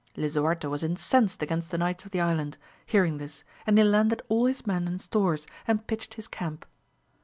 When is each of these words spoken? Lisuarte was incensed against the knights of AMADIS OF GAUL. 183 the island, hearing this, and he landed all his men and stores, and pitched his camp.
Lisuarte 0.15 0.67
was 0.67 0.81
incensed 0.81 1.43
against 1.43 1.69
the 1.69 1.77
knights 1.77 2.05
of 2.05 2.15
AMADIS 2.15 2.15
OF 2.15 2.25
GAUL. 2.25 2.45
183 2.87 2.95
the 2.95 2.99
island, 2.99 3.07
hearing 3.07 3.17
this, 3.19 3.43
and 3.67 3.77
he 3.77 3.83
landed 3.83 4.23
all 4.29 4.45
his 4.47 4.65
men 4.65 4.87
and 4.87 4.99
stores, 4.99 5.45
and 5.67 5.85
pitched 5.85 6.15
his 6.15 6.27
camp. 6.27 6.65